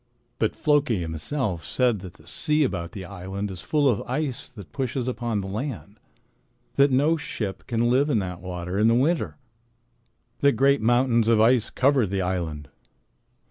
[0.39, 4.71] "But Floki himself said that the sea about the island is full of ice that
[4.71, 5.99] pushes upon the land,
[6.73, 9.37] that no ship can live in that water in the winter,
[10.39, 12.69] that great mountains of ice cover the island.